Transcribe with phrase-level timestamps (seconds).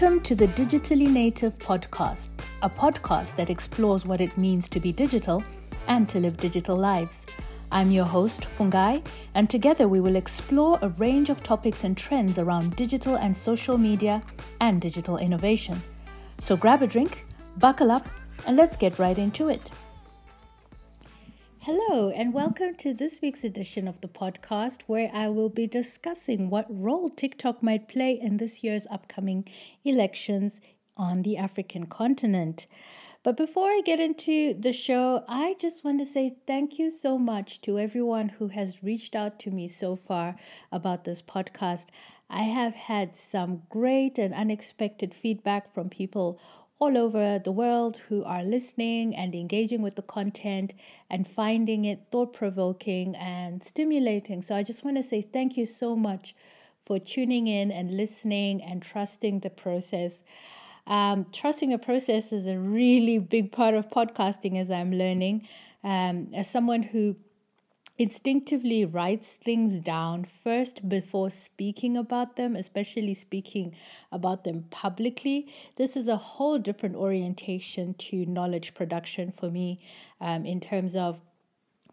[0.00, 2.30] Welcome to the Digitally Native Podcast,
[2.62, 5.44] a podcast that explores what it means to be digital
[5.88, 7.26] and to live digital lives.
[7.70, 9.04] I'm your host, Fungai,
[9.34, 13.76] and together we will explore a range of topics and trends around digital and social
[13.76, 14.22] media
[14.62, 15.82] and digital innovation.
[16.38, 17.26] So grab a drink,
[17.58, 18.08] buckle up,
[18.46, 19.70] and let's get right into it.
[21.64, 26.48] Hello, and welcome to this week's edition of the podcast, where I will be discussing
[26.48, 29.46] what role TikTok might play in this year's upcoming
[29.84, 30.62] elections
[30.96, 32.66] on the African continent.
[33.22, 37.18] But before I get into the show, I just want to say thank you so
[37.18, 40.36] much to everyone who has reached out to me so far
[40.72, 41.88] about this podcast.
[42.30, 46.40] I have had some great and unexpected feedback from people
[46.80, 50.72] all over the world who are listening and engaging with the content
[51.10, 54.40] and finding it thought provoking and stimulating.
[54.40, 56.34] So I just want to say thank you so much
[56.80, 60.24] for tuning in and listening and trusting the process.
[60.86, 65.46] Um, trusting a process is a really big part of podcasting as I'm learning.
[65.84, 67.16] Um, as someone who
[68.00, 73.74] instinctively writes things down first before speaking about them, especially speaking
[74.10, 75.46] about them publicly.
[75.76, 79.80] This is a whole different orientation to knowledge production for me
[80.18, 81.20] um, in terms of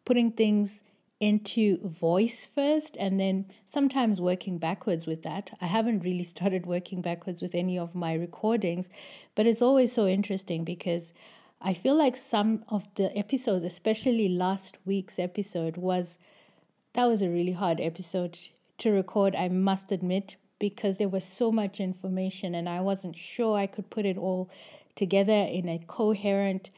[0.06, 0.82] putting things
[1.20, 5.50] into voice first and then sometimes working backwards with that.
[5.60, 8.90] I haven't really started working backwards with any of my recordings,
[9.36, 11.14] but it's always so interesting because
[11.62, 16.20] I feel like some of the episodes, especially last week's episode, was
[16.94, 18.38] that was a really hard episode
[18.80, 23.58] to record, I must admit, because there was so much information and I wasn't sure
[23.58, 24.50] I could put it all
[24.96, 26.70] together in a coherent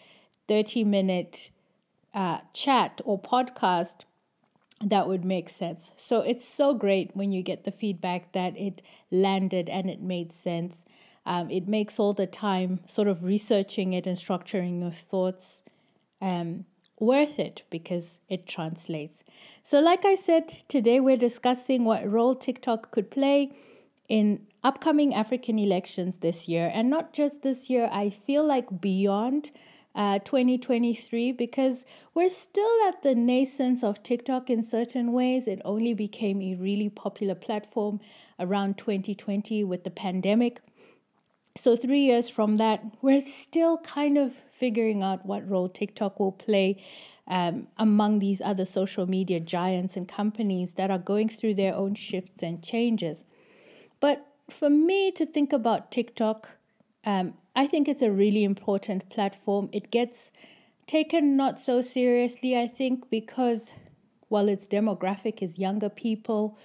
[0.47, 1.49] 30 minute
[2.13, 4.05] uh, chat or podcast
[4.81, 5.91] that would make sense.
[5.97, 10.31] So it's so great when you get the feedback that it landed and it made
[10.31, 10.85] sense.
[11.29, 15.61] Um, it makes all the time sort of researching it and structuring your thoughts
[16.21, 16.65] um,
[16.99, 19.23] worth it because it translates.
[19.61, 23.51] So, like I said, today we're discussing what role TikTok could play
[24.09, 26.71] in upcoming African elections this year.
[26.73, 29.51] And not just this year, I feel like beyond.
[29.95, 35.47] Uh, 2023 because we're still at the nascence of TikTok in certain ways.
[35.47, 37.99] It only became a really popular platform
[38.39, 40.61] around 2020 with the pandemic.
[41.55, 46.31] So, three years from that, we're still kind of figuring out what role TikTok will
[46.31, 46.81] play
[47.27, 51.95] um, among these other social media giants and companies that are going through their own
[51.95, 53.23] shifts and changes.
[53.99, 56.49] But for me to think about TikTok,
[57.05, 59.69] um, I think it's a really important platform.
[59.71, 60.31] It gets
[60.87, 63.73] taken not so seriously, I think, because
[64.27, 66.57] while its demographic is younger people,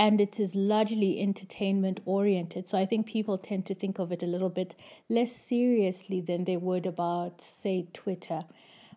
[0.00, 2.66] and it is largely entertainment oriented.
[2.66, 4.74] So I think people tend to think of it a little bit
[5.10, 8.40] less seriously than they would about, say, Twitter.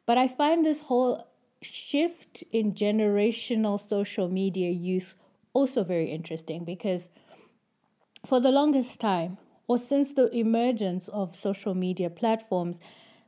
[0.05, 1.27] But I find this whole
[1.61, 5.17] shift in generational social media use
[5.51, 7.09] also very interesting because
[8.25, 9.37] for the longest time,
[9.67, 12.79] or since the emergence of social media platforms,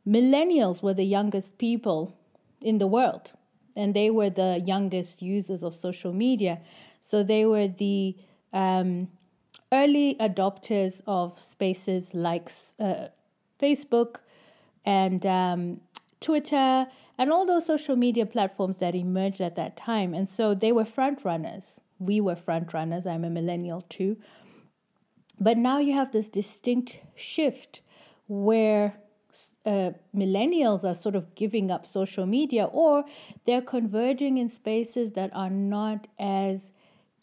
[0.07, 2.17] millennials were the youngest people
[2.61, 3.33] in the world
[3.75, 6.61] and they were the youngest users of social media.
[7.05, 8.15] So they were the
[8.51, 9.09] um,
[9.71, 12.49] early adopters of spaces like
[12.79, 13.09] uh,
[13.59, 14.15] Facebook
[14.83, 15.81] and um,
[16.19, 16.87] Twitter
[17.19, 20.15] and all those social media platforms that emerged at that time.
[20.15, 21.79] And so they were front runners.
[21.99, 23.05] We were front runners.
[23.05, 24.17] I'm a millennial too.
[25.39, 27.83] But now you have this distinct shift
[28.27, 28.95] where
[29.63, 33.05] uh, millennials are sort of giving up social media or
[33.45, 36.73] they're converging in spaces that are not as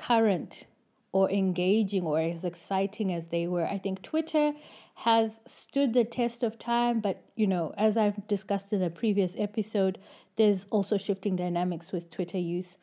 [0.02, 0.64] current
[1.12, 3.66] or engaging or as exciting as they were.
[3.66, 4.52] I think Twitter
[4.94, 9.36] has stood the test of time, but you know, as I've discussed in a previous
[9.38, 9.98] episode,
[10.36, 12.78] there's also shifting dynamics with Twitter use.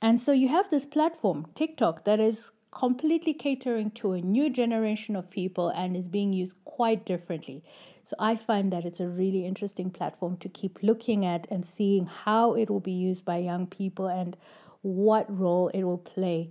[0.00, 5.16] And so you have this platform, TikTok, that is completely catering to a new generation
[5.16, 7.64] of people and is being used quite differently.
[8.04, 12.06] So I find that it's a really interesting platform to keep looking at and seeing
[12.06, 14.36] how it will be used by young people and
[14.82, 16.50] what role it will play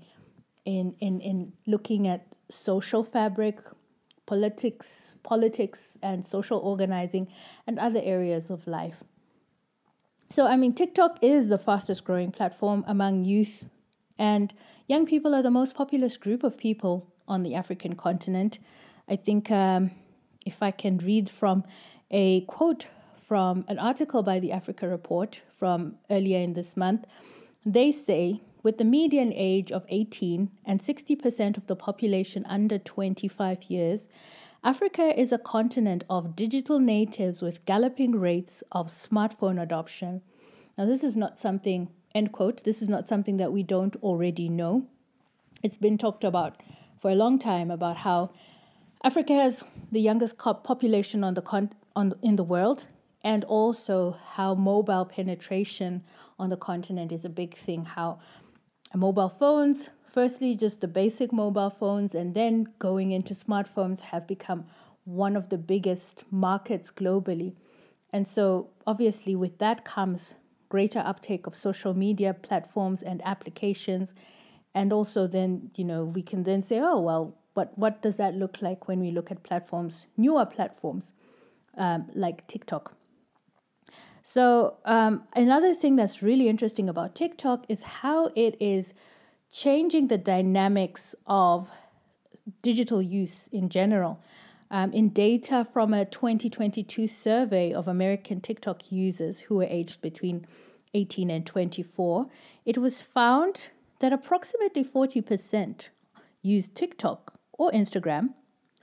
[0.66, 3.60] in in, in looking at social fabric,
[4.26, 7.28] politics, politics and social organizing
[7.68, 9.04] and other areas of life.
[10.30, 13.68] So I mean TikTok is the fastest growing platform among youth
[14.18, 14.54] and
[14.88, 18.60] young people are the most populous group of people on the African continent.
[19.08, 19.92] I think um,
[20.46, 21.64] if I can read from
[22.12, 22.88] a quote
[23.22, 27.06] from an article by the Africa Report from earlier in this month,
[27.66, 33.64] they say with the median age of 18 and 60% of the population under 25
[33.70, 34.10] years,
[34.64, 40.22] Africa is a continent of digital natives with galloping rates of smartphone adoption.
[40.78, 44.50] Now, this is not something, end quote, this is not something that we don't already
[44.50, 44.88] know.
[45.64, 46.62] It's been talked about
[47.00, 48.32] for a long time about how
[49.04, 52.86] Africa has the youngest population on the con- on in the world,
[53.24, 56.04] and also how mobile penetration
[56.38, 57.84] on the continent is a big thing.
[57.84, 58.20] How
[58.96, 64.66] mobile phones, firstly, just the basic mobile phones, and then going into smartphones have become
[65.06, 67.56] one of the biggest markets globally.
[68.12, 70.34] And so, obviously, with that comes
[70.70, 74.16] greater uptake of social media platforms and applications.
[74.74, 78.36] And also, then, you know, we can then say, oh, well, what, what does that
[78.36, 81.14] look like when we look at platforms, newer platforms
[81.76, 82.94] um, like TikTok?
[84.32, 88.94] So, um, another thing that's really interesting about TikTok is how it is
[89.52, 91.68] changing the dynamics of
[92.62, 94.20] digital use in general.
[94.70, 100.46] Um, in data from a 2022 survey of American TikTok users who were aged between
[100.94, 102.28] 18 and 24,
[102.66, 105.90] it was found that approximately 40%
[106.44, 108.36] used TikTok or Instagram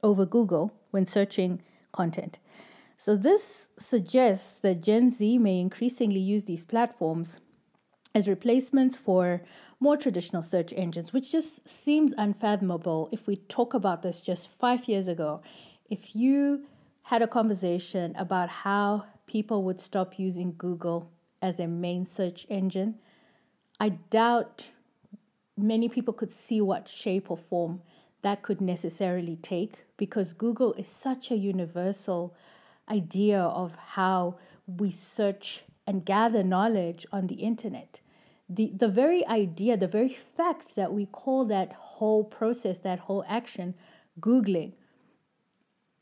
[0.03, 2.41] over Google when searching content.
[2.99, 7.41] So, this suggests that Gen Z may increasingly use these platforms
[8.15, 9.43] as replacements for
[9.79, 14.89] more traditional search engines, which just seems unfathomable if we talk about this just five
[14.89, 15.43] years ago.
[15.91, 16.65] If you
[17.03, 21.11] had a conversation about how people would stop using Google
[21.43, 22.95] as a main search engine,
[23.79, 24.71] I doubt
[25.57, 27.83] many people could see what shape or form
[28.23, 32.35] that could necessarily take because Google is such a universal
[32.91, 34.37] idea of how
[34.67, 38.01] we search and gather knowledge on the internet.
[38.49, 43.25] The, the very idea, the very fact that we call that whole process, that whole
[43.29, 43.75] action,
[44.21, 44.73] Googling,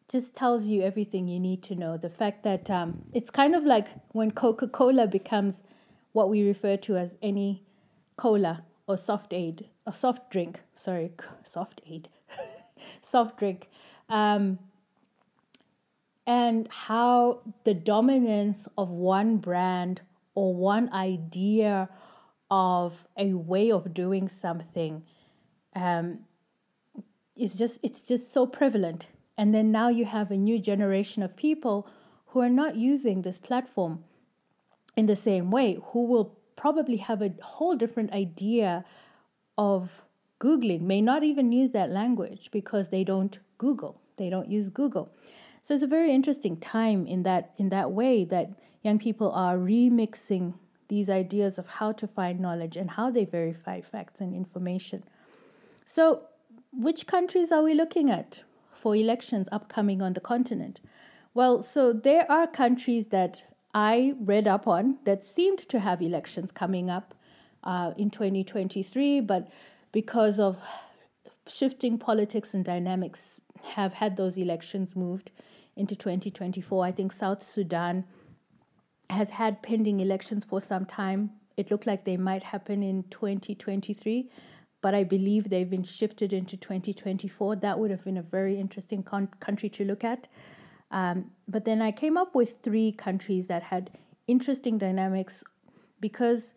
[0.09, 1.97] just tells you everything you need to know.
[1.97, 5.63] The fact that um, it's kind of like when Coca Cola becomes
[6.13, 7.65] what we refer to as any
[8.17, 12.09] cola or soft aid, a soft drink, sorry, soft aid,
[13.01, 13.69] soft drink.
[14.09, 14.59] Um,
[16.27, 20.01] and how the dominance of one brand
[20.35, 21.89] or one idea
[22.51, 25.03] of a way of doing something
[25.75, 26.21] um,
[27.37, 29.09] is just it's just so prevalent.
[29.37, 31.89] And then now you have a new generation of people
[32.27, 34.05] who are not using this platform
[34.97, 38.85] in the same way who will probably have a whole different idea
[39.59, 40.05] of
[40.41, 44.01] googling may not even use that language because they don't google.
[44.17, 45.13] They don't use google
[45.65, 48.51] so it's a very interesting time in that in that way that
[48.83, 50.53] young people are remixing
[50.89, 55.03] these ideas of how to find knowledge and how they verify facts and information.
[55.87, 56.25] So,
[56.71, 58.43] which countries are we looking at
[58.75, 60.83] for elections upcoming on the continent?
[61.33, 66.53] Well, so there are countries that I read up on that seemed to have elections
[66.53, 67.15] coming up
[67.63, 69.51] uh, in 2023, but
[69.93, 70.59] because of
[71.49, 75.31] shifting politics and dynamics, have had those elections moved
[75.77, 76.85] into 2024.
[76.85, 78.05] I think South Sudan
[79.11, 81.31] has had pending elections for some time.
[81.57, 84.31] It looked like they might happen in 2023,
[84.81, 87.57] but I believe they've been shifted into 2024.
[87.57, 90.29] That would have been a very interesting con- country to look at.
[90.91, 93.91] Um, but then I came up with three countries that had
[94.27, 95.45] interesting dynamics
[96.01, 96.55] because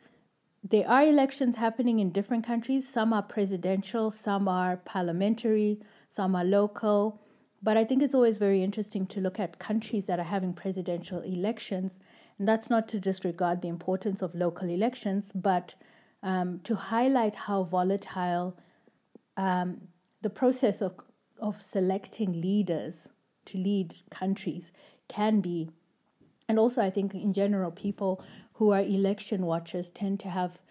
[0.64, 2.88] there are elections happening in different countries.
[2.88, 7.22] Some are presidential, some are parliamentary, some are local.
[7.64, 11.22] But I think it's always very interesting to look at countries that are having presidential
[11.22, 12.00] elections.
[12.38, 15.76] And that's not to disregard the importance of local elections, but
[16.22, 18.58] um, to highlight how volatile
[19.38, 19.82] um,
[20.22, 20.96] the process of,
[21.40, 23.10] of selecting leaders
[23.46, 24.72] to lead countries
[25.08, 25.70] can be.
[26.48, 28.24] And also, I think in general, people
[28.54, 30.62] who are election watchers tend to have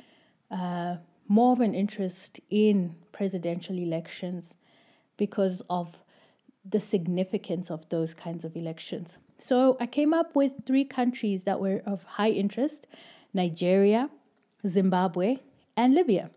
[0.51, 0.97] uh,
[1.29, 4.55] more of an interest in presidential elections
[5.17, 5.99] because of
[6.69, 9.19] the significance of those kinds of elections.
[9.39, 12.87] So I came up with three countries that were of high interest
[13.35, 14.09] Nigeria,
[14.67, 15.37] Zimbabwe,
[15.77, 16.31] and Libya.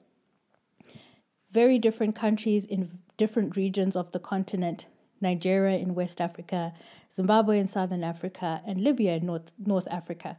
[1.50, 4.86] Very different countries in different regions of the continent
[5.22, 6.74] Nigeria in West Africa,
[7.12, 10.38] Zimbabwe in Southern Africa, and Libya in North, North Africa.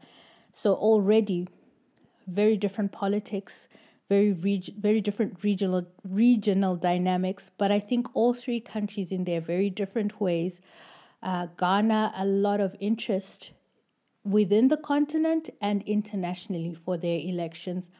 [0.52, 1.48] So already
[2.26, 3.68] very different politics,
[4.08, 7.50] very reg- very different regional regional dynamics.
[7.56, 10.60] But I think all three countries, in their very different ways,
[11.22, 13.52] uh, garner a lot of interest
[14.24, 17.90] within the continent and internationally for their elections.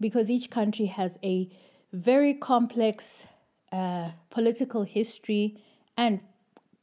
[0.00, 1.48] because each country has a
[1.92, 3.26] very complex
[3.72, 5.56] uh, political history
[5.96, 6.20] and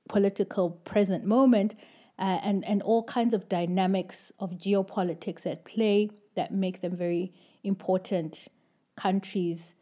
[0.09, 1.75] political present moment,
[2.19, 7.33] uh, and, and all kinds of dynamics of geopolitics at play that make them very
[7.63, 8.47] important
[8.95, 9.75] countries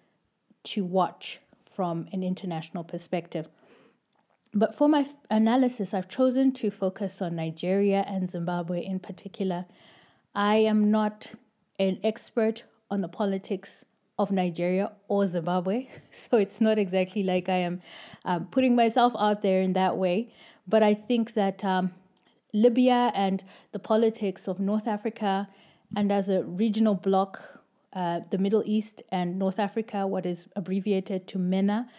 [0.63, 3.50] to watch from an international perspective.
[4.53, 9.65] But for my analysis, I've chosen to focus on Nigeria and Zimbabwe in particular.
[10.35, 11.31] I am not
[11.79, 13.85] an expert on the politics
[14.18, 17.82] of Nigeria or Zimbabwe, so it's not exactly like I am
[18.25, 20.34] um, putting myself out there in that way.
[20.68, 21.91] But I think that um,
[22.53, 25.48] Libya and the politics of North Africa,
[25.96, 27.62] and as a regional bloc,
[27.94, 31.89] uh, the Middle East and North Africa, what is abbreviated to MENA,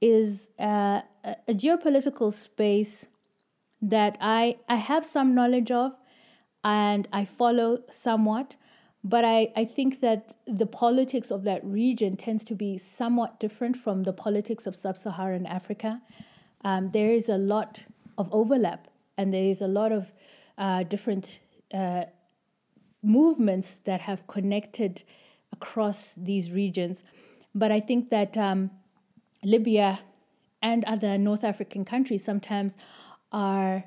[0.00, 3.08] is uh, a geopolitical space
[3.80, 5.92] that I, I have some knowledge of
[6.62, 8.56] and I follow somewhat.
[9.06, 13.76] But I, I think that the politics of that region tends to be somewhat different
[13.76, 16.00] from the politics of sub Saharan Africa.
[16.64, 17.84] Um, there is a lot
[18.16, 20.14] of overlap and there is a lot of
[20.56, 21.38] uh, different
[21.72, 22.04] uh,
[23.02, 25.02] movements that have connected
[25.52, 27.04] across these regions.
[27.54, 28.70] But I think that um,
[29.44, 30.00] Libya
[30.62, 32.78] and other North African countries sometimes
[33.30, 33.84] are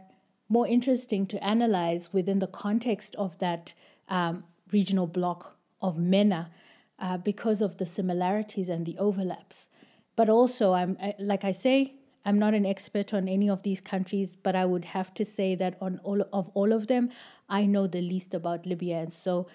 [0.47, 3.73] more interesting to analyze within the context of that
[4.07, 6.51] um, regional bloc of MENA
[6.99, 9.69] uh, because of the similarities and the overlaps.
[10.15, 11.95] But also, I'm like I say,
[12.25, 15.55] I'm not an expert on any of these countries, but I would have to say
[15.55, 17.09] that on all of all of them,
[17.47, 19.47] I know the least about Libya, and so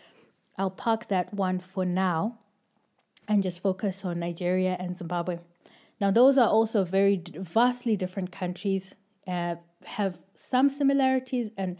[0.57, 2.39] I'll park that one for now,
[3.27, 5.39] and just focus on Nigeria and Zimbabwe.
[6.01, 8.95] Now, those are also very vastly different countries,
[9.27, 11.77] uh, have some similarities and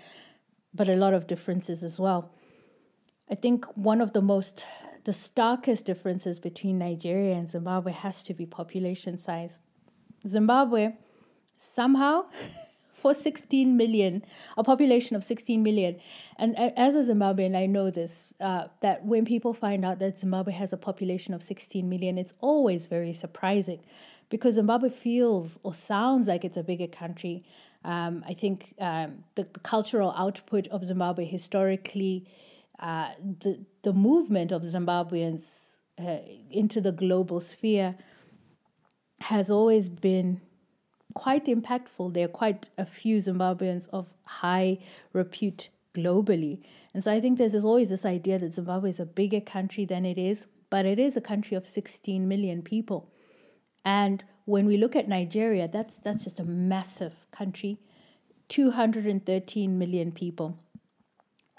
[0.75, 2.31] but a lot of differences as well.
[3.33, 4.67] I think one of the most,
[5.05, 9.59] the starkest differences between Nigeria and Zimbabwe has to be population size.
[10.29, 10.97] Zimbabwe,
[11.57, 12.27] somehow,
[12.93, 14.23] for 16 million,
[14.59, 15.99] a population of 16 million.
[16.37, 20.53] And as a Zimbabwean, I know this uh, that when people find out that Zimbabwe
[20.53, 23.81] has a population of 16 million, it's always very surprising
[24.29, 27.45] because Zimbabwe feels or sounds like it's a bigger country.
[27.83, 32.27] Um, I think um, the, the cultural output of Zimbabwe historically
[32.83, 36.19] uh, the the movement of Zimbabweans uh,
[36.51, 37.97] into the global sphere
[39.21, 40.41] has always been
[41.15, 42.13] quite impactful.
[42.13, 44.79] There are quite a few Zimbabweans of high
[45.13, 46.63] repute globally.
[46.93, 50.05] And so I think there's always this idea that Zimbabwe is a bigger country than
[50.05, 53.11] it is, but it is a country of 16 million people.
[53.85, 57.79] And when we look at Nigeria, that's that's just a massive country,
[58.49, 60.59] 213 million people.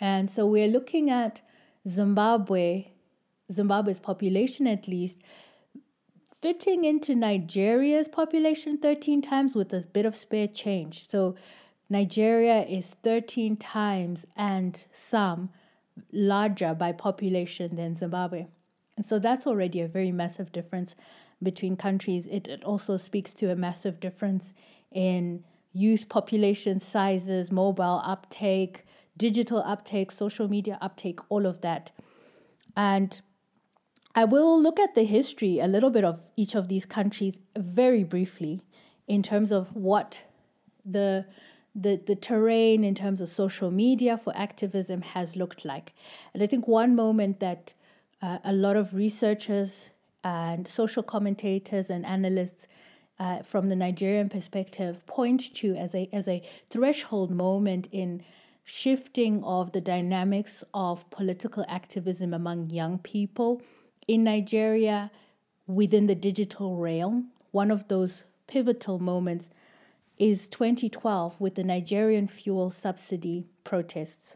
[0.03, 1.39] And so we're looking at
[1.87, 2.87] Zimbabwe,
[3.49, 5.21] Zimbabwe's population at least,
[6.41, 11.07] fitting into Nigeria's population 13 times with a bit of spare change.
[11.07, 11.35] So
[11.89, 15.51] Nigeria is 13 times and some
[16.11, 18.47] larger by population than Zimbabwe.
[18.97, 20.95] And so that's already a very massive difference
[21.41, 22.27] between countries.
[22.27, 24.53] It, it also speaks to a massive difference
[24.91, 28.83] in youth population sizes, mobile uptake,
[29.17, 31.91] digital uptake, social media uptake, all of that.
[32.75, 33.21] And
[34.15, 38.03] I will look at the history, a little bit of each of these countries very
[38.03, 38.61] briefly
[39.07, 40.21] in terms of what
[40.85, 41.25] the
[41.75, 45.93] the, the terrain in terms of social media for activism has looked like.
[46.31, 47.73] And I think one moment that
[48.21, 49.89] uh, a lot of researchers
[50.23, 52.67] and social commentators and analysts
[53.19, 58.23] uh, from the Nigerian perspective point to as a, as a threshold moment in
[58.63, 63.61] shifting of the dynamics of political activism among young people
[64.07, 65.11] in Nigeria
[65.67, 67.29] within the digital realm.
[67.51, 69.49] One of those pivotal moments
[70.17, 74.35] is 2012 with the Nigerian fuel subsidy protests.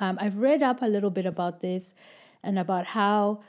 [0.00, 1.94] Um, I've read up a little bit about this
[2.42, 3.42] and about how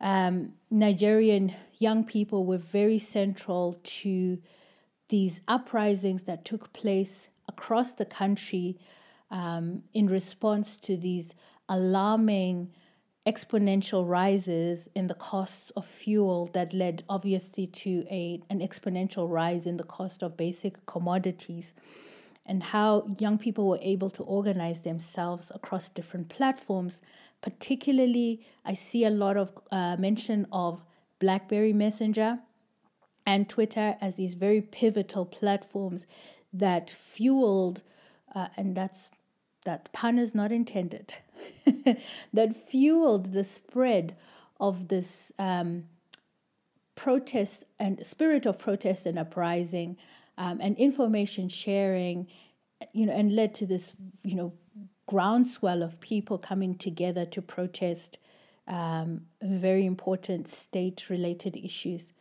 [0.00, 4.38] um, Nigerian young people were very central to
[5.08, 8.78] these uprisings that took place across the country
[9.30, 11.34] um, in response to these
[11.68, 12.72] alarming
[13.26, 19.66] exponential rises in the costs of fuel that led obviously to a, an exponential rise
[19.66, 21.74] in the cost of basic commodities
[22.48, 27.02] and how young people were able to organize themselves across different platforms.
[27.42, 30.84] Particularly i see a lot of uh, mention of
[31.20, 32.38] blackberry messenger
[33.24, 36.06] and twitter as these very pivotal platforms
[36.52, 37.82] that fueled
[38.36, 39.10] uh, and that's
[39.64, 41.14] that pun is not intended,
[42.32, 44.14] that fueled the spread
[44.60, 45.84] of this um,
[46.94, 49.96] protest and spirit of protest and uprising
[50.38, 52.28] um, and information sharing,
[52.92, 54.52] you know, and led to this, you know,
[55.06, 58.18] groundswell of people coming together to protest
[58.68, 62.12] um, very important state related issues.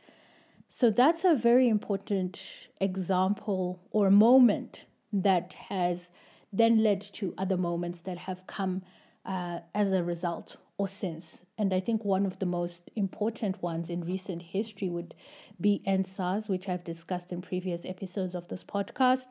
[0.69, 4.85] So that's a very important example or moment
[5.23, 6.11] that has
[6.51, 8.81] then led to other moments that have come
[9.25, 11.43] uh, as a result or since.
[11.57, 15.15] And I think one of the most important ones in recent history would
[15.59, 19.27] be EndSARS, which I've discussed in previous episodes of this podcast,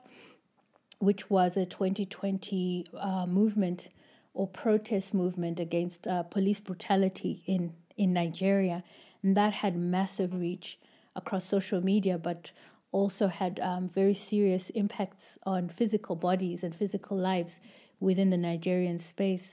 [0.99, 3.89] which was a 2020 uh, movement
[4.33, 8.83] or protest movement against uh, police brutality in, in Nigeria.
[9.23, 10.79] And that had massive reach
[11.15, 12.53] across social media, but
[12.95, 17.59] also had um, very serious impacts on physical bodies and physical lives
[17.99, 19.53] within the Nigerian space.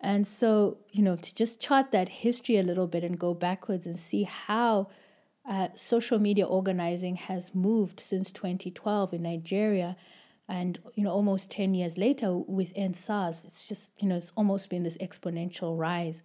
[0.00, 3.86] And so, you know, to just chart that history a little bit and go backwards
[3.86, 4.88] and see how
[5.46, 9.94] uh, social media organizing has moved since 2012 in Nigeria.
[10.48, 14.70] And, you know, almost 10 years later with EndSARS, it's just, you know, it's almost
[14.70, 16.22] been this exponential rise.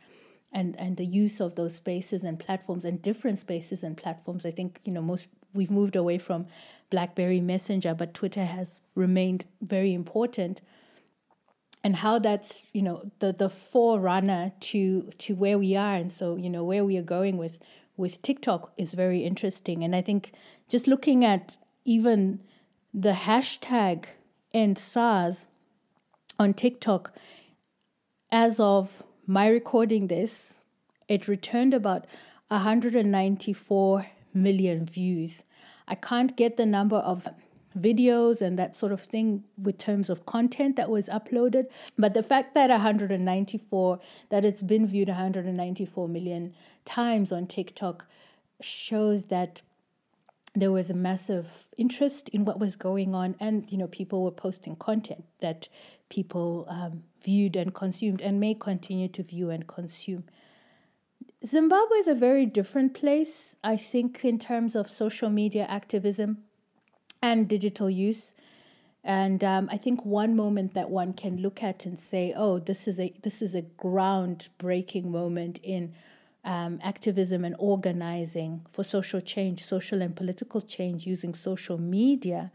[0.54, 4.46] And, and the use of those spaces and platforms and different spaces and platforms.
[4.46, 6.48] I think, you know, most we've moved away from
[6.90, 10.62] BlackBerry Messenger, but Twitter has remained very important.
[11.84, 16.36] And how that's you know the the forerunner to to where we are and so
[16.36, 17.60] you know where we are going with
[17.96, 19.84] with TikTok is very interesting.
[19.84, 20.34] And I think
[20.70, 22.42] just looking at even
[22.94, 24.06] the hashtag
[24.54, 25.46] EndSARS
[26.40, 27.14] on TikTok
[28.32, 30.66] as of my recording this
[31.08, 32.06] it returned about
[32.50, 35.44] 194 million views.
[35.88, 37.28] I can't get the number of
[37.78, 41.66] videos and that sort of thing with terms of content that was uploaded.
[41.98, 46.54] But the fact that 194 that it's been viewed 194 million
[46.86, 48.06] times on TikTok
[48.62, 49.62] shows that
[50.56, 54.32] there was a massive interest in what was going on and you know people were
[54.32, 55.70] posting content that
[56.10, 60.24] people um, viewed and consumed and may continue to view and consume
[61.46, 66.44] zimbabwe is a very different place i think in terms of social media activism
[67.22, 68.34] and digital use.
[69.04, 72.88] And um, I think one moment that one can look at and say, "Oh, this
[72.88, 75.94] is a this is a groundbreaking moment in
[76.44, 82.52] um, activism and organizing for social change, social and political change using social media,"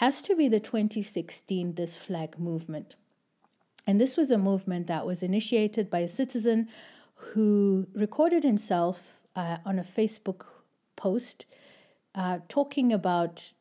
[0.00, 2.94] has to be the 2016 This Flag movement.
[3.86, 6.68] And this was a movement that was initiated by a citizen
[7.14, 10.46] who recorded himself uh, on a Facebook
[10.96, 11.46] post
[12.14, 13.52] uh, talking about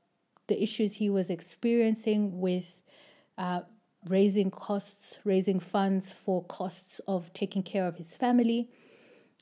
[0.47, 2.81] the issues he was experiencing with
[3.37, 3.61] uh,
[4.07, 8.69] raising costs, raising funds for costs of taking care of his family.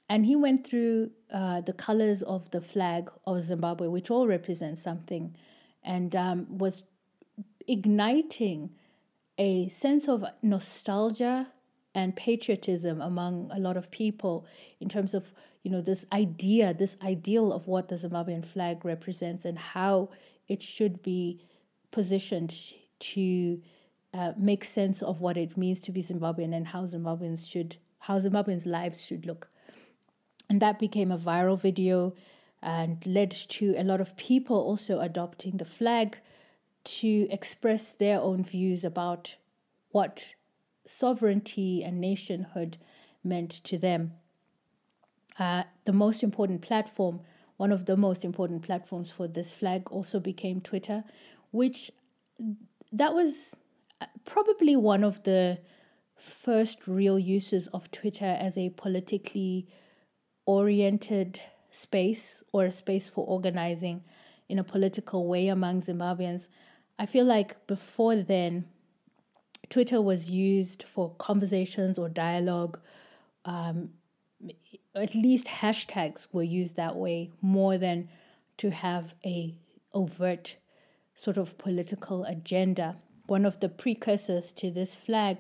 [0.07, 4.77] And he went through uh, the colors of the flag of Zimbabwe, which all represent
[4.77, 5.35] something,
[5.83, 6.83] and um, was
[7.67, 8.71] igniting
[9.37, 11.47] a sense of nostalgia
[11.93, 14.45] and patriotism among a lot of people
[14.79, 15.31] in terms of
[15.63, 20.09] you know this idea this ideal of what the zimbabwean flag represents and how
[20.47, 21.41] it should be
[21.91, 23.61] positioned to
[24.13, 28.17] uh, make sense of what it means to be Zimbabwean and how Zimbabweans should how
[28.17, 29.47] Zimbabweans' lives should look.
[30.49, 32.15] And that became a viral video
[32.61, 36.17] and led to a lot of people also adopting the flag
[36.83, 39.35] to express their own views about
[39.91, 40.33] what
[40.85, 42.77] sovereignty and nationhood
[43.23, 44.13] meant to them.
[45.39, 47.21] Uh, the most important platform
[47.61, 51.03] one of the most important platforms for this flag also became Twitter,
[51.51, 51.91] which
[52.91, 53.55] that was
[54.01, 55.59] uh, probably one of the
[56.15, 59.67] first real uses of Twitter as a politically
[60.47, 61.39] oriented
[61.69, 64.03] space or a space for organizing
[64.49, 66.49] in a political way among Zimbabweans.
[66.97, 68.65] I feel like before then,
[69.71, 72.79] Twitter was used for conversations or dialogue
[73.45, 73.89] um,
[74.93, 78.09] at least hashtags were used that way more than
[78.57, 79.55] to have a
[79.93, 80.57] overt
[81.15, 82.97] sort of political agenda.
[83.27, 85.39] One of the precursors to this flag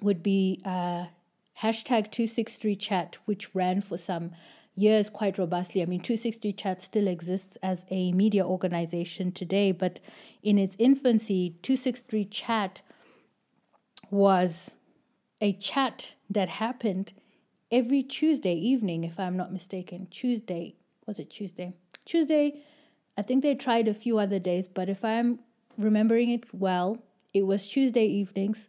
[0.00, 1.06] would be uh,
[1.60, 4.30] hashtag 263chat, which ran for some
[4.76, 5.82] years quite robustly.
[5.82, 9.98] I mean, 263chat still exists as a media organization today, but
[10.42, 12.82] in its infancy, 263chat
[14.10, 14.74] was
[15.40, 17.12] a chat that happened
[17.70, 20.08] every Tuesday evening, if I'm not mistaken.
[20.10, 20.74] Tuesday,
[21.06, 21.74] was it Tuesday?
[22.04, 22.62] Tuesday,
[23.16, 25.40] I think they tried a few other days, but if I'm
[25.78, 26.98] remembering it well,
[27.32, 28.68] it was Tuesday evenings.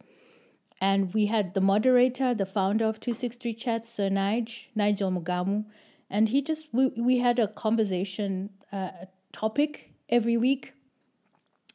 [0.80, 5.66] And we had the moderator, the founder of 263 Chats, Sir Nige, Nigel Mugamu,
[6.10, 8.90] and he just, we, we had a conversation uh,
[9.32, 10.74] topic every week,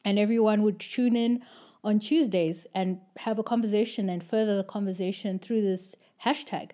[0.05, 1.41] and everyone would tune in
[1.83, 6.71] on Tuesdays and have a conversation and further the conversation through this hashtag.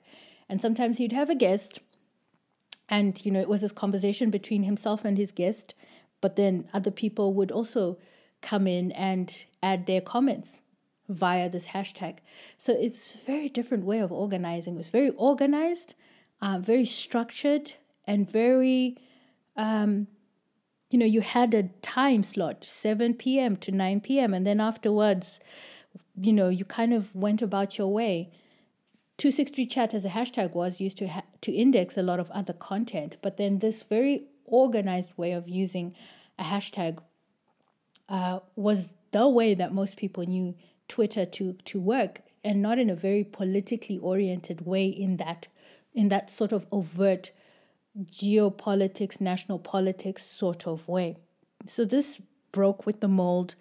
[0.50, 1.80] And sometimes he'd have a guest,
[2.90, 5.74] and you know, it was this conversation between himself and his guest,
[6.22, 7.98] but then other people would also
[8.42, 10.62] come in and add their comments
[11.10, 12.18] via this hashtag.
[12.58, 14.76] So it's a very different way of organizing.
[14.76, 15.96] It was very organized,
[16.42, 17.74] uh, very structured,
[18.06, 18.98] and very,
[19.56, 20.08] um,
[20.94, 23.56] you know, you had a time slot, 7 p.m.
[23.58, 24.32] to 9 p.m.
[24.32, 25.40] And then afterwards,
[26.16, 28.30] you know, you kind of went about your way.
[29.18, 32.54] 263 chat as a hashtag was used to ha- to index a lot of other
[32.54, 35.96] content, but then this very organized way of using
[36.38, 37.00] a hashtag
[38.08, 40.54] uh, was the way that most people knew
[40.88, 44.86] Twitter to to work, and not in a very politically oriented way.
[44.86, 45.48] In that,
[45.96, 47.32] in that sort of overt
[48.02, 51.18] geopolitics, national politics sort of way.
[51.68, 53.56] So this broke with the mold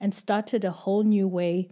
[0.00, 1.68] and started a whole new way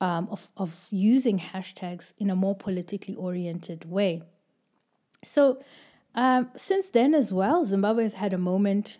[0.00, 4.22] um, of, of using hashtags in a more politically oriented way.
[5.24, 5.62] So,
[6.14, 8.98] um, since then as well, Zimbabwe has had a moment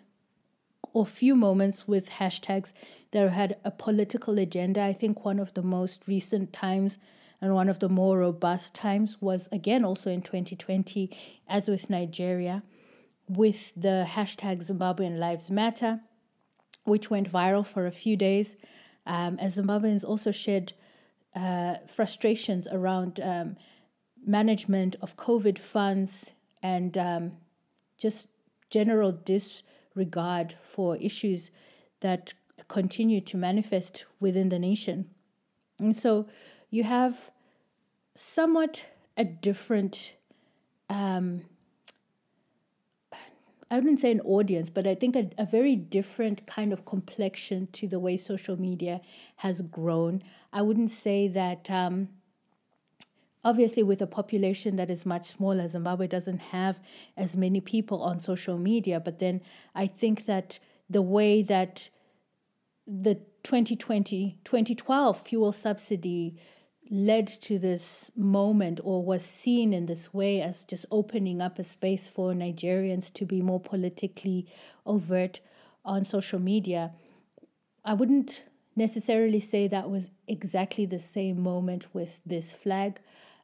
[0.93, 2.73] or few moments with hashtags
[3.11, 4.81] that had a political agenda.
[4.81, 6.97] I think one of the most recent times
[7.41, 11.15] and one of the more robust times was again also in 2020,
[11.47, 12.63] as with Nigeria,
[13.27, 16.01] with the hashtag Zimbabwean Lives Matter,
[16.83, 18.55] which went viral for a few days,
[19.05, 20.73] um, as Zimbabweans also shared
[21.35, 23.57] uh, frustrations around um,
[24.25, 27.31] management of COVID funds and um,
[27.97, 28.27] just
[28.69, 31.51] general disregard for issues
[32.01, 32.33] that
[32.67, 35.09] continue to manifest within the nation.
[35.79, 36.27] And so
[36.69, 37.31] you have
[38.15, 40.15] somewhat a different
[40.89, 41.43] um,
[43.69, 47.67] I wouldn't say an audience, but I think a, a very different kind of complexion
[47.73, 49.01] to the way social media
[49.37, 50.23] has grown.
[50.53, 52.07] I wouldn't say that, um,
[53.43, 56.79] obviously, with a population that is much smaller, Zimbabwe doesn't have
[57.17, 59.41] as many people on social media, but then
[59.75, 61.89] I think that the way that
[62.85, 66.37] the 2020 2012 fuel subsidy
[66.89, 71.63] led to this moment or was seen in this way as just opening up a
[71.63, 74.47] space for Nigerians to be more politically
[74.85, 75.39] overt
[75.83, 76.91] on social media.
[77.83, 78.43] I wouldn't
[78.75, 82.99] necessarily say that was exactly the same moment with this flag.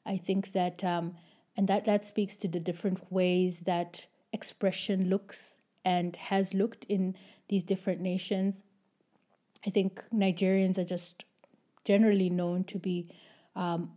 [0.06, 1.16] I think that, um,
[1.58, 7.16] and that, that speaks to the different ways that expression looks and has looked in
[7.48, 8.64] these different nations.
[9.66, 11.26] I think Nigerians are just
[11.86, 13.10] generally known to be
[13.56, 13.92] um,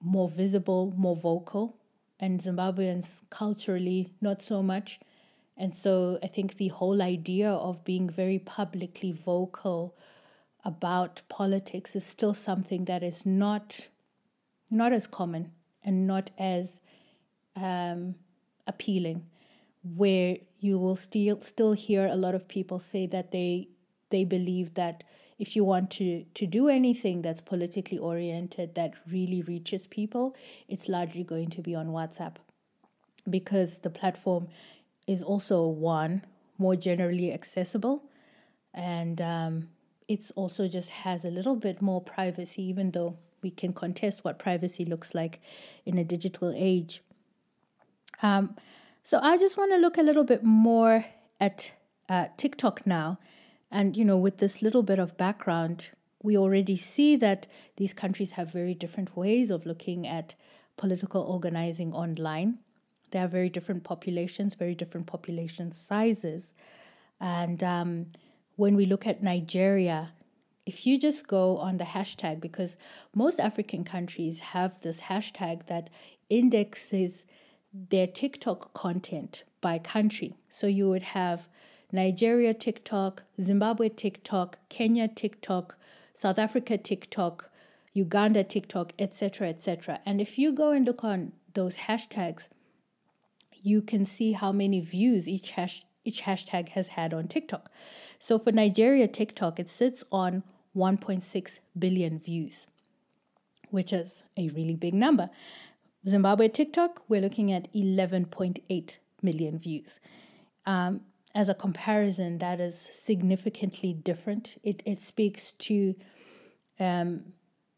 [0.00, 1.76] more visible, more vocal,
[2.20, 5.00] and Zimbabweans culturally not so much.
[5.56, 9.96] And so I think the whole idea of being very publicly vocal
[10.64, 13.88] about politics is still something that is not
[14.70, 16.80] not as common and not as
[17.56, 18.14] um,
[18.66, 19.26] appealing.
[19.82, 23.68] Where you will still still hear a lot of people say that they
[24.10, 25.04] they believe that
[25.38, 30.36] if you want to, to do anything that's politically oriented that really reaches people,
[30.68, 32.36] it's largely going to be on WhatsApp.
[33.28, 34.48] Because the platform
[35.06, 36.24] is also one
[36.56, 38.02] more generally accessible
[38.74, 39.68] and um,
[40.08, 44.38] it's also just has a little bit more privacy even though we can contest what
[44.38, 45.40] privacy looks like
[45.86, 47.02] in a digital age.
[48.22, 48.56] Um,
[49.08, 51.06] so i just want to look a little bit more
[51.40, 51.72] at
[52.10, 53.18] uh, tiktok now
[53.70, 55.90] and, you know, with this little bit of background,
[56.22, 60.34] we already see that these countries have very different ways of looking at
[60.76, 62.58] political organizing online.
[63.10, 66.54] They have very different populations, very different population sizes.
[67.20, 68.06] And um,
[68.56, 70.12] when we look at Nigeria,
[70.66, 72.76] if you just go on the hashtag, because
[73.14, 75.88] most African countries have this hashtag that
[76.28, 77.24] indexes
[77.72, 80.34] their TikTok content by country.
[80.48, 81.48] So you would have
[81.90, 85.76] Nigeria TikTok, Zimbabwe TikTok, Kenya TikTok,
[86.12, 87.50] South Africa TikTok,
[87.94, 90.00] Uganda TikTok, etc., etc.
[90.04, 92.48] And if you go and look on those hashtags,
[93.62, 97.70] you can see how many views each hash each hashtag has had on TikTok.
[98.18, 100.42] So for Nigeria TikTok, it sits on
[100.76, 102.66] 1.6 billion views,
[103.70, 105.28] which is a really big number.
[106.06, 110.00] Zimbabwe TikTok, we're looking at 11.8 million views.
[110.64, 111.00] Um,
[111.34, 114.56] as a comparison that is significantly different.
[114.62, 115.94] It, it speaks to
[116.80, 117.32] um,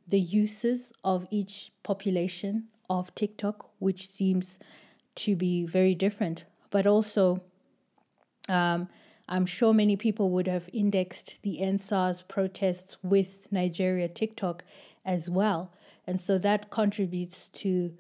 [0.07, 4.59] the uses of each population of TikTok, which seems
[5.17, 6.45] to be very different.
[6.71, 7.43] But also,
[8.49, 8.89] um,
[9.29, 14.65] I'm sure many people would have indexed the EndSARS protests with Nigeria TikTok
[15.05, 15.73] as well.
[16.07, 17.95] And so that contributes to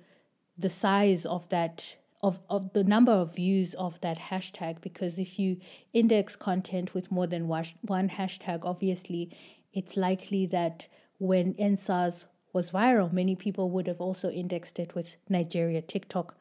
[0.59, 5.39] the size of that of, of the number of views of that hashtag because if
[5.39, 5.59] you
[5.93, 9.35] index content with more than one hashtag obviously
[9.73, 10.87] it's likely that
[11.19, 16.35] when EndSARS was viral many people would have also indexed it with Nigeria TikTok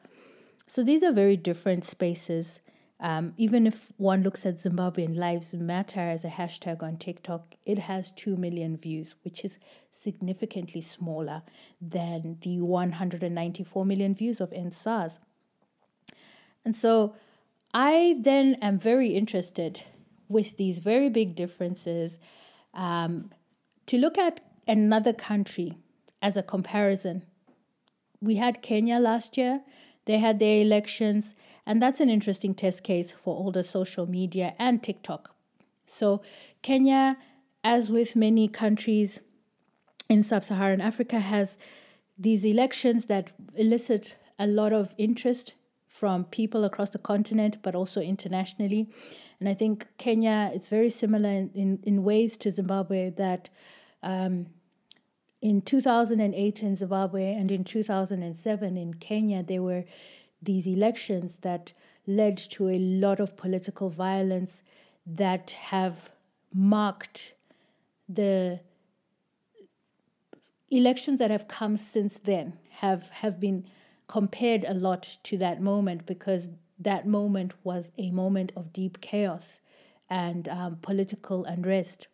[0.66, 2.60] so these are very different spaces
[3.02, 7.78] um, even if one looks at Zimbabwean Lives Matter as a hashtag on TikTok, it
[7.78, 9.58] has 2 million views, which is
[9.90, 11.42] significantly smaller
[11.80, 15.18] than the 194 million views of EndSARS.
[16.64, 17.14] And so
[17.72, 19.82] I then am very interested
[20.28, 22.18] with these very big differences
[22.74, 23.30] um,
[23.86, 25.78] to look at another country
[26.22, 27.24] as a comparison.
[28.20, 29.62] We had Kenya last year
[30.10, 31.34] they had their elections,
[31.66, 35.34] and that's an interesting test case for the social media and TikTok.
[35.86, 36.22] So,
[36.62, 37.16] Kenya,
[37.62, 39.20] as with many countries
[40.08, 41.58] in sub Saharan Africa, has
[42.18, 45.52] these elections that elicit a lot of interest
[45.90, 48.88] from people across the continent, but also internationally.
[49.40, 53.50] And I think Kenya is very similar in, in, in ways to Zimbabwe that
[54.00, 54.46] um,
[55.42, 59.84] in 2008 in Zimbabwe and in 2007 in Kenya, there were
[60.40, 61.72] these elections that
[62.06, 64.62] led to a lot of political violence
[65.04, 66.12] that have
[66.54, 67.34] marked
[68.08, 68.60] the
[70.70, 73.64] elections that have come since then have have been
[74.10, 79.60] compared a lot to that moment because that moment was a moment of deep chaos
[80.08, 82.08] and um, political unrest.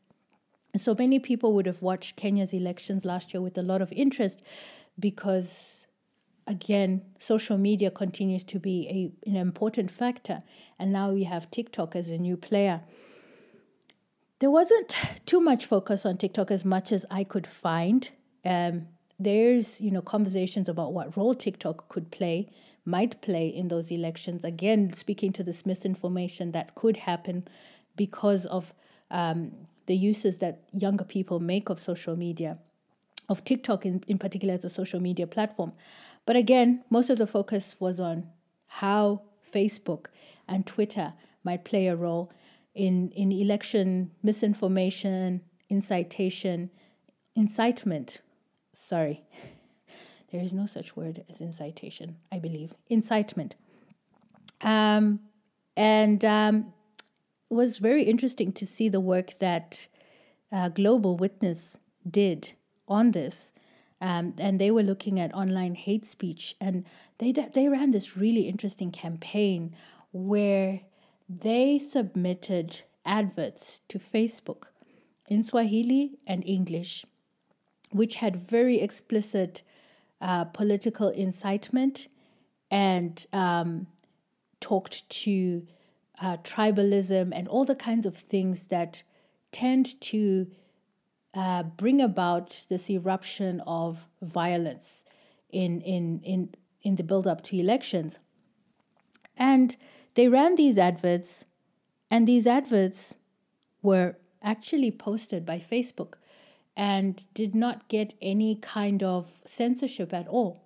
[0.76, 4.42] So many people would have watched Kenya's elections last year with a lot of interest
[5.00, 5.87] because,
[6.46, 8.76] again, social media continues to be
[9.26, 10.42] a, an important factor.
[10.78, 12.82] And now we have TikTok as a new player.
[14.40, 18.11] There wasn't too much focus on TikTok as much as I could find.
[18.44, 22.48] Um, there's you know conversations about what role TikTok could play,
[22.85, 24.44] might play in those elections.
[24.44, 27.46] Again, speaking to this misinformation that could happen
[27.96, 28.74] because of
[29.11, 29.52] um,
[29.87, 32.59] the uses that younger people make of social media,
[33.29, 35.72] of TikTok in, in particular as a social media platform.
[36.26, 38.29] But again, most of the focus was on
[38.66, 40.07] how Facebook
[40.48, 42.33] and Twitter might play a role
[42.74, 46.70] in, in election misinformation, incitation,
[47.35, 48.20] incitement.
[48.78, 49.24] Sorry,
[50.30, 52.74] there is no such word as incitation, I believe.
[52.90, 53.56] Incitement.
[54.60, 55.20] Um,
[55.78, 56.74] and um,
[57.48, 59.86] was very interesting to see the work that
[60.52, 62.52] uh, Global Witness did
[62.86, 63.52] on this.
[63.98, 66.84] Um, and they were looking at online hate speech, and
[67.16, 69.74] they they ran this really interesting campaign
[70.12, 70.82] where
[71.30, 74.64] they submitted adverts to Facebook
[75.30, 77.06] in Swahili and English,
[77.90, 79.62] which had very explicit
[80.20, 82.09] uh, political incitement
[82.70, 83.87] and um,
[84.61, 85.66] talked to
[86.20, 89.03] uh, tribalism, and all the kinds of things that
[89.53, 90.51] tend to
[91.35, 95.05] uh, bring about this eruption of violence
[95.51, 98.18] in, in, in, in the build up to elections.
[99.37, 99.77] And
[100.14, 101.44] they ran these adverts,
[102.11, 103.16] and these adverts
[103.83, 106.14] were actually posted by Facebook
[106.76, 110.62] and did not get any kind of censorship at all,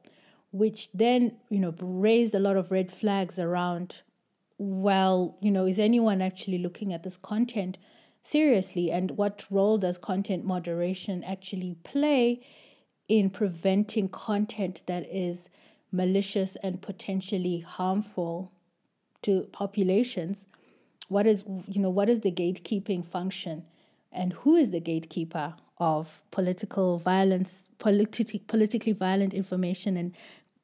[0.51, 4.03] which then, you know, raised a lot of red flags around
[4.63, 7.79] well, you know, is anyone actually looking at this content
[8.23, 8.91] seriously?
[8.91, 12.45] And what role does content moderation actually play
[13.09, 15.49] in preventing content that is
[15.91, 18.53] malicious and potentially harmful
[19.23, 20.47] to populations?
[21.09, 23.65] What is, you know, what is the gatekeeping function?
[24.13, 30.15] And who is the gatekeeper of political violence, politi- politically violent information and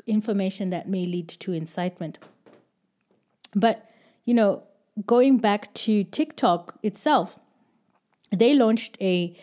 [0.06, 2.18] information that may lead to incitement?
[3.54, 3.90] But,
[4.24, 4.62] you know,
[5.06, 7.40] going back to TikTok itself,
[8.30, 9.36] they launched a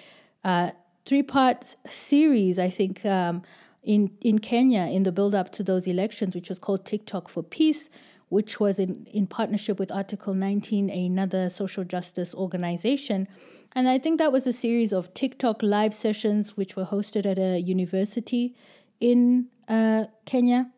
[0.44, 0.72] uh,
[1.06, 3.42] three part series, I think, um,
[3.84, 7.44] in, in Kenya in the build up to those elections, which was called TikTok for
[7.44, 7.90] Peace,
[8.30, 13.28] which was in, in partnership with Article 19, another social justice organization.
[13.76, 17.40] And I think that was a series of TikTok live sessions, which were hosted at
[17.40, 18.56] a university
[19.00, 20.70] in uh, Kenya,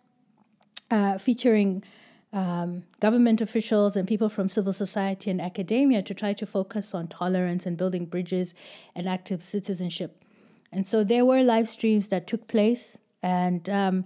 [0.90, 1.84] uh, featuring
[2.32, 7.08] um, government officials and people from civil society and academia to try to focus on
[7.08, 8.54] tolerance and building bridges
[8.96, 10.24] and active citizenship.
[10.72, 14.06] And so there were live streams that took place, and um,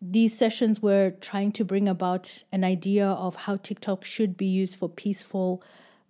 [0.00, 4.76] these sessions were trying to bring about an idea of how TikTok should be used
[4.76, 5.62] for peaceful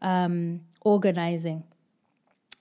[0.03, 1.65] um, organizing.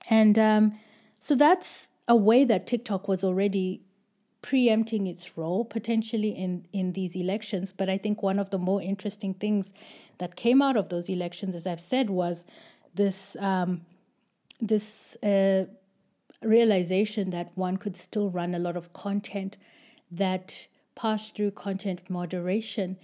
[0.08, 0.78] And um,
[1.18, 3.82] so that's a way that TikTok was already
[4.42, 7.72] preempting its role potentially in, in these elections.
[7.72, 9.72] But I think one of the more interesting things
[10.18, 12.44] that came out of those elections, as I've said, was
[12.94, 13.82] this um,
[14.60, 15.66] this uh,
[16.42, 19.56] realization that one could still run a lot of content
[20.10, 22.96] that passed through content moderation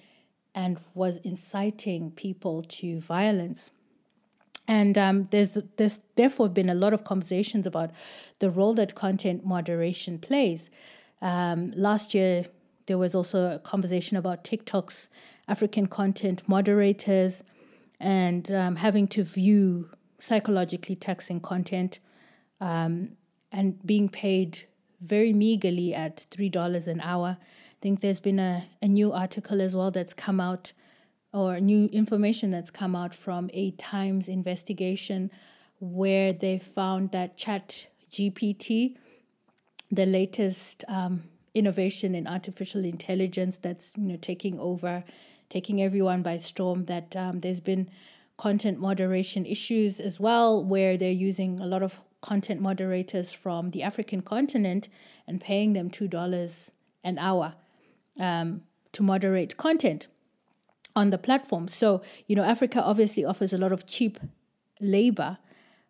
[0.55, 3.71] and was inciting people to violence.
[4.73, 7.91] And um, there's there's therefore been a lot of conversations about
[8.39, 10.71] the role that content moderation plays.
[11.21, 12.47] Um, last year,
[12.87, 15.11] there was also a conversation about TikTok's
[15.47, 17.45] African content moderators
[18.01, 21.99] and um, having to view psychologically taxing content
[22.59, 23.17] um,
[23.51, 24.63] and being paid
[25.03, 27.37] very meagerly at $3 an hour.
[27.39, 30.73] I think there's been a, a new article as well that's come out,
[31.33, 35.31] or new information that's come out from a Times investigation
[35.81, 38.97] where they found that Chat GPT,
[39.91, 45.05] the latest um, innovation in artificial intelligence that's you know taking over,
[45.49, 47.91] taking everyone by storm, that um, there's been
[48.37, 53.83] content moderation issues as well, where they're using a lot of content moderators from the
[53.83, 54.89] African continent
[55.27, 56.71] and paying them $2
[57.05, 57.55] an hour
[58.19, 60.07] um, to moderate content
[60.95, 61.69] on the platform.
[61.69, 64.19] So, you know, Africa obviously offers a lot of cheap
[64.81, 65.39] labor.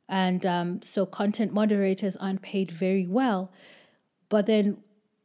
[0.09, 3.51] And um, so content moderators aren't paid very well.
[4.29, 4.79] But then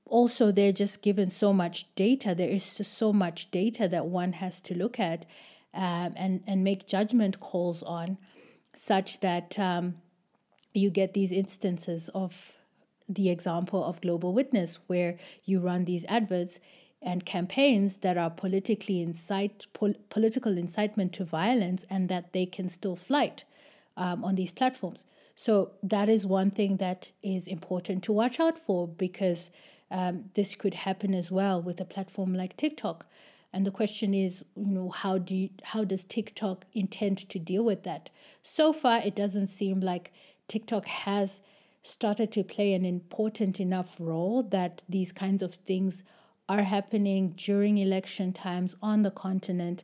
[0.05, 2.33] also, they're just given so much data.
[2.33, 5.25] There is just so much data that one has to look at
[5.73, 8.17] um, and, and make judgment calls on,
[8.73, 9.95] such that um,
[10.73, 12.57] you get these instances of
[13.09, 16.59] the example of Global Witness, where you run these adverts
[17.01, 22.69] and campaigns that are politically incite pol- political incitement to violence, and that they can
[22.69, 23.43] still flight
[23.95, 25.05] um, on these platforms.
[25.35, 29.51] So that is one thing that is important to watch out for because
[29.91, 33.05] um, this could happen as well with a platform like TikTok.
[33.53, 37.63] And the question is, you know, how do you, how does TikTok intend to deal
[37.63, 38.09] with that?
[38.43, 40.11] So far, it doesn't seem like
[40.47, 41.41] TikTok has
[41.83, 46.03] started to play an important enough role that these kinds of things
[46.49, 49.83] are happening during election times on the continent.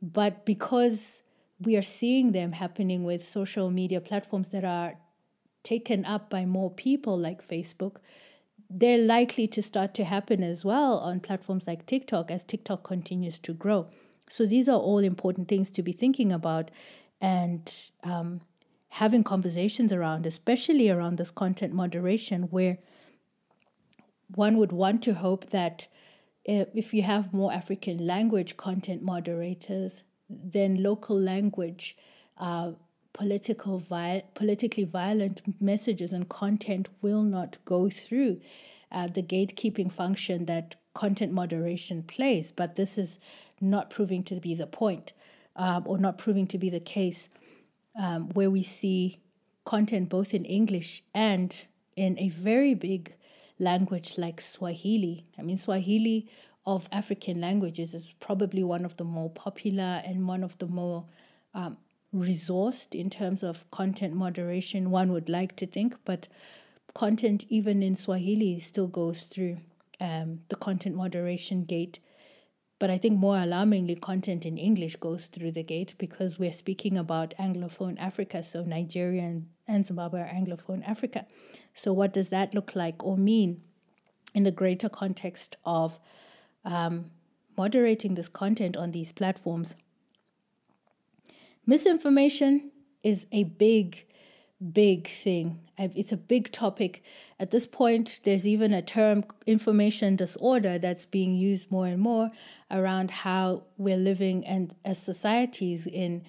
[0.00, 1.22] But because
[1.60, 4.94] we are seeing them happening with social media platforms that are
[5.62, 7.96] taken up by more people like Facebook,
[8.68, 13.38] they're likely to start to happen as well on platforms like TikTok as TikTok continues
[13.40, 13.88] to grow.
[14.28, 16.70] So these are all important things to be thinking about
[17.20, 18.40] and um,
[18.88, 22.78] having conversations around, especially around this content moderation, where
[24.36, 25.86] one would want to hope that
[26.44, 31.96] if you have more African language content moderators, then local language
[32.38, 32.72] uh,
[33.12, 38.40] political vi- politically violent messages and content will not go through
[38.92, 42.52] uh, the gatekeeping function that content moderation plays.
[42.52, 43.18] But this is
[43.60, 45.12] not proving to be the point,
[45.56, 47.28] um, or not proving to be the case,
[47.98, 49.20] um, where we see
[49.64, 51.66] content both in English and
[51.96, 53.14] in a very big
[53.58, 55.26] language like Swahili.
[55.38, 56.28] I mean, Swahili
[56.66, 61.04] of African languages is probably one of the more popular and one of the more
[61.54, 61.76] um,
[62.14, 66.28] resourced in terms of content moderation, one would like to think, but
[66.94, 69.58] content even in Swahili still goes through
[70.00, 71.98] um, the content moderation gate.
[72.78, 76.98] But I think more alarmingly, content in English goes through the gate because we're speaking
[76.98, 78.42] about Anglophone Africa.
[78.42, 81.26] So Nigeria and, Zimbabwe are Anglophone Africa.
[81.72, 83.62] So, what does that look like or mean
[84.34, 85.98] in the greater context of
[86.64, 87.10] um,
[87.56, 89.76] moderating this content on these platforms?
[91.66, 92.72] Misinformation
[93.02, 94.04] is a big,
[94.72, 95.60] big thing.
[95.78, 97.02] It's a big topic.
[97.38, 102.30] At this point, there's even a term, information disorder, that's being used more and more
[102.70, 106.24] around how we're living and as societies in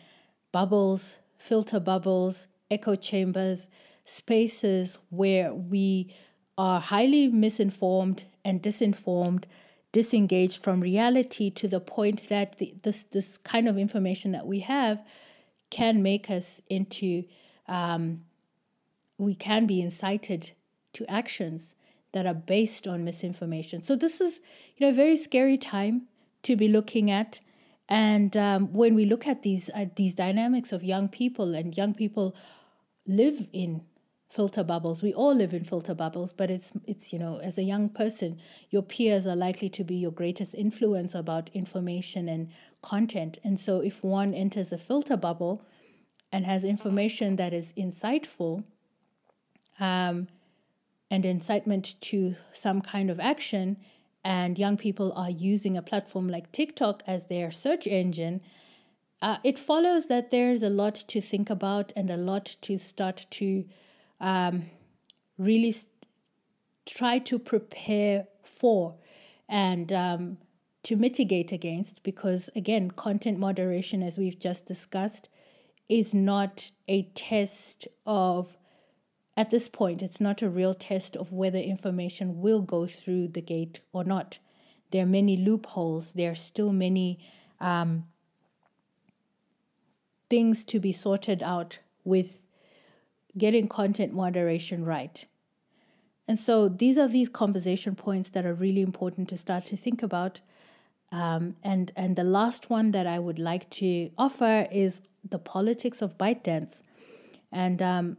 [0.51, 3.69] bubbles, filter bubbles, echo chambers,
[4.03, 6.13] spaces where we
[6.57, 9.45] are highly misinformed and disinformed,
[9.91, 14.59] disengaged from reality to the point that the, this this kind of information that we
[14.59, 15.01] have
[15.69, 17.23] can make us into,
[17.67, 18.21] um,
[19.17, 20.51] we can be incited
[20.93, 21.75] to actions
[22.13, 23.81] that are based on misinformation.
[23.81, 24.41] So this is,
[24.77, 26.03] you know, a very scary time
[26.43, 27.39] to be looking at.
[27.89, 31.93] And um, when we look at these uh, these dynamics of young people, and young
[31.93, 32.35] people
[33.05, 33.83] live in
[34.29, 35.01] filter bubbles.
[35.01, 38.39] We all live in filter bubbles, but it's it's you know, as a young person,
[38.69, 42.51] your peers are likely to be your greatest influence about information and
[42.81, 43.37] content.
[43.43, 45.63] And so if one enters a filter bubble
[46.31, 48.65] and has information that is inciteful,
[49.79, 50.27] um,
[51.11, 53.77] and incitement to some kind of action,
[54.23, 58.41] and young people are using a platform like TikTok as their search engine,
[59.21, 63.25] uh, it follows that there's a lot to think about and a lot to start
[63.31, 63.65] to
[64.19, 64.65] um,
[65.37, 65.91] really st-
[66.85, 68.95] try to prepare for
[69.47, 70.37] and um,
[70.83, 75.29] to mitigate against because again content moderation as we've just discussed
[75.89, 78.57] is not a test of
[79.37, 83.41] at this point it's not a real test of whether information will go through the
[83.41, 84.39] gate or not
[84.91, 87.19] there are many loopholes there are still many
[87.59, 88.05] um,
[90.29, 92.41] things to be sorted out with
[93.37, 95.25] getting content moderation right.
[96.27, 100.01] And so these are these conversation points that are really important to start to think
[100.01, 100.41] about.
[101.11, 106.01] Um, and and the last one that I would like to offer is the politics
[106.01, 106.81] of ByteDance.
[107.51, 108.17] And um,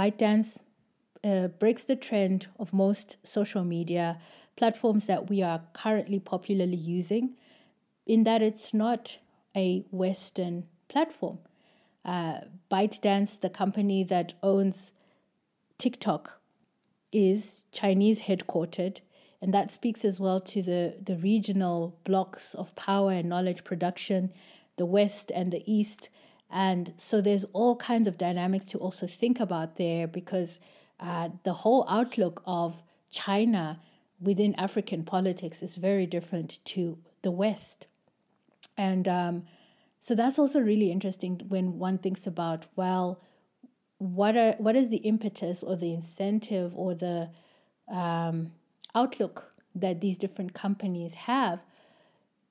[0.00, 0.62] ByteDance
[1.22, 4.18] uh, breaks the trend of most social media
[4.56, 7.36] platforms that we are currently popularly using,
[8.06, 9.18] in that it's not
[9.54, 11.38] a Western platform
[12.04, 12.40] uh,
[12.70, 14.92] ByteDance, the company that owns
[15.78, 16.40] TikTok,
[17.12, 19.00] is Chinese headquartered.
[19.42, 24.32] And that speaks as well to the, the regional blocs of power and knowledge production,
[24.76, 26.10] the West and the East.
[26.50, 30.60] And so there's all kinds of dynamics to also think about there because
[30.98, 33.80] uh, the whole outlook of China
[34.20, 37.86] within African politics is very different to the West.
[38.76, 39.44] And um,
[40.00, 43.20] so that's also really interesting when one thinks about, well,
[43.98, 47.28] what are what is the impetus or the incentive or the
[47.90, 48.52] um,
[48.94, 51.62] outlook that these different companies have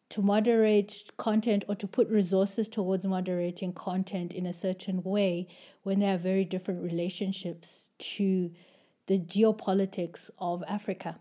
[0.09, 5.47] to moderate content or to put resources towards moderating content in a certain way
[5.83, 8.51] when there are very different relationships to
[9.07, 11.19] the geopolitics of Africa.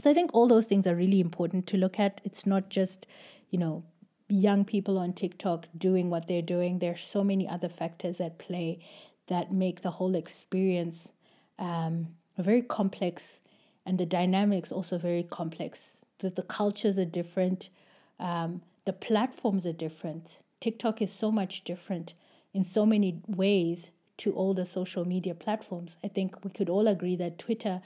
[0.00, 2.20] So I think all those things are really important to look at.
[2.24, 3.06] It's not just,
[3.50, 3.84] you know,
[4.28, 6.78] young people on TikTok doing what they're doing.
[6.78, 8.84] There are so many other factors at play
[9.28, 11.12] that make the whole experience
[11.58, 13.40] um, very complex
[13.84, 16.04] and the dynamics also very complex.
[16.18, 17.70] The, the cultures are different,
[18.18, 20.40] um, the platforms are different.
[20.60, 22.14] TikTok is so much different
[22.54, 25.98] in so many ways to the social media platforms.
[26.02, 27.82] I think we could all agree that Twitter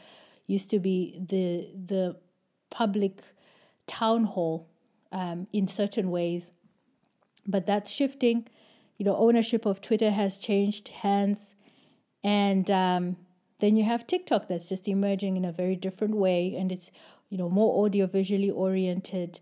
[0.47, 2.17] used to be the the
[2.71, 3.21] public
[3.87, 4.69] town hall
[5.13, 6.53] um, in certain ways.
[7.47, 8.49] But that's shifting.
[8.97, 11.57] You know, ownership of Twitter has changed hands.
[12.23, 13.17] And um,
[13.59, 16.55] then you have TikTok that's just emerging in a very different way.
[16.55, 16.91] And it's,
[17.29, 19.41] you know, more audio visually oriented.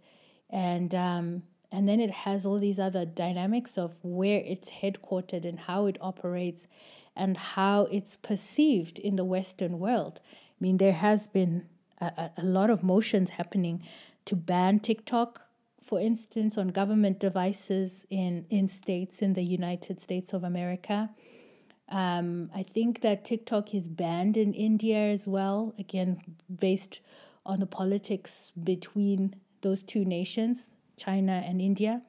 [0.51, 5.61] And, um, and then it has all these other dynamics of where it's headquartered and
[5.61, 6.67] how it operates
[7.15, 10.21] and how it's perceived in the Western world.
[10.25, 11.67] I mean, there has been
[12.01, 13.83] a, a lot of motions happening
[14.25, 15.49] to ban TikTok
[15.89, 21.09] for instance, on government devices in, in states in the United States of America.
[21.89, 26.21] Um, I think that TikTok is banned in India as well, again,
[26.55, 27.01] based
[27.47, 32.03] on the politics between those two nations, China and India.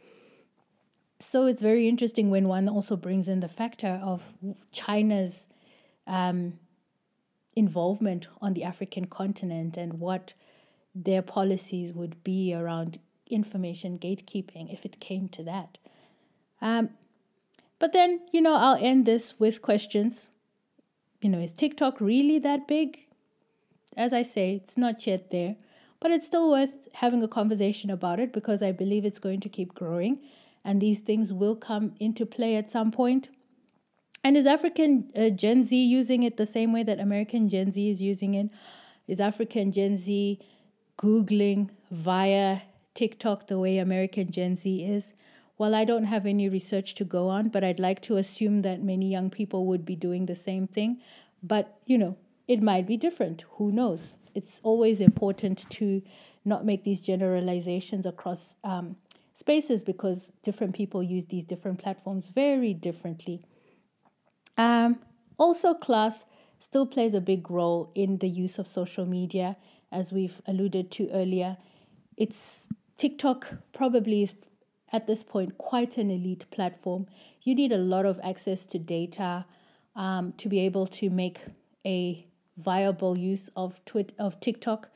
[1.20, 4.34] So it's very interesting when one also brings in the factor of
[4.72, 5.48] China's
[6.08, 6.54] um,
[7.56, 10.34] involvement on the African continent and what
[10.96, 15.78] their policies would be around information gatekeeping if it came to that.
[16.62, 16.90] Um,
[17.80, 20.32] but then, you know, I'll end this with questions.
[21.22, 23.06] You know, is TikTok really that big?
[23.96, 25.56] As I say, it's not yet there,
[26.00, 29.50] but it's still worth having a conversation about it because I believe it's going to
[29.50, 30.20] keep growing
[30.64, 33.30] and these things will come into play at some point.
[34.24, 37.90] And is African uh, Gen Z using it the same way that American Gen Z
[37.90, 38.50] is using it?
[39.08, 40.40] Is African Gen Z
[40.98, 42.62] Googling via
[42.94, 45.14] TikTok the way American Gen Z is?
[45.58, 48.82] Well, I don't have any research to go on, but I'd like to assume that
[48.82, 51.02] many young people would be doing the same thing.
[51.42, 52.18] But, you know,
[52.50, 53.46] it might be different.
[53.52, 54.18] Who knows?
[54.36, 56.02] It's always important to
[56.44, 58.98] not make these generalizations across um,
[59.34, 63.46] spaces because different people use these different platforms very differently.
[64.58, 65.00] Um,
[65.38, 66.26] also, class
[66.60, 69.56] still plays a big role in the use of social media,
[69.92, 71.56] as we've alluded to earlier.
[72.18, 74.34] It's TikTok probably is
[74.92, 77.06] at this point quite an elite platform.
[77.44, 79.46] You need a lot of access to data.
[80.00, 81.40] um, to be able to make
[81.86, 82.26] a
[82.60, 84.90] viable use of Twit of TikTok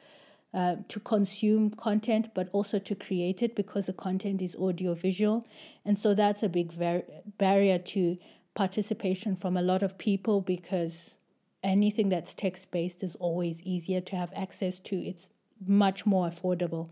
[0.53, 5.45] uh, to consume content, but also to create it because the content is audio visual,
[5.85, 7.03] and so that's a big var-
[7.37, 8.17] barrier to
[8.53, 11.15] participation from a lot of people because
[11.63, 14.95] anything that's text based is always easier to have access to.
[14.97, 15.29] It's
[15.65, 16.89] much more affordable.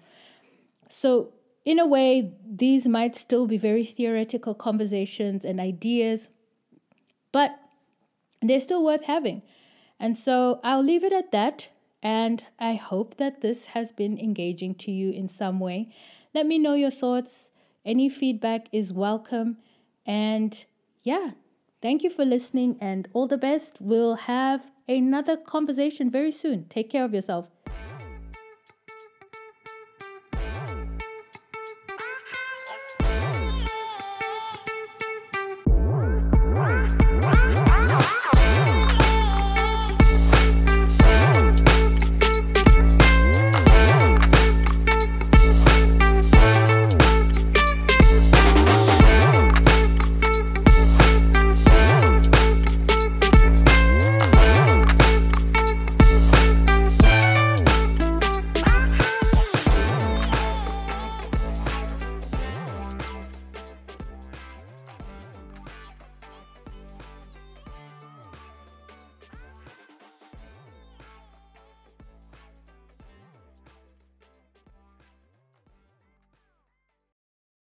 [0.90, 6.30] So, in a way, these might still be very theoretical conversations and ideas,
[7.32, 7.60] but
[8.42, 9.44] they're still worth having.
[10.02, 11.70] And so I'll leave it at that.
[12.02, 15.90] And I hope that this has been engaging to you in some way.
[16.34, 17.52] Let me know your thoughts.
[17.86, 19.58] Any feedback is welcome.
[20.04, 20.66] And
[21.04, 21.34] yeah,
[21.84, 23.78] thank you for listening and all the best.
[23.80, 26.66] We'll have another conversation very soon.
[26.66, 27.48] Take care of yourself.